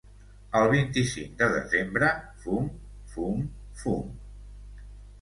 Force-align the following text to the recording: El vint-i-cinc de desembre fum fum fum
El 0.59 0.63
vint-i-cinc 0.71 1.35
de 1.43 1.51
desembre 1.61 2.11
fum 2.47 2.75
fum 3.15 3.47
fum 3.85 4.13